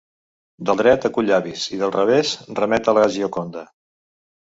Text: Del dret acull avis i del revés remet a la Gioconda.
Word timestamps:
Del 0.69 0.79
dret 0.79 1.05
acull 1.09 1.29
avis 1.37 1.67
i 1.75 1.81
del 1.83 1.95
revés 1.99 2.35
remet 2.63 2.93
a 2.95 2.99
la 3.03 3.07
Gioconda. 3.19 3.69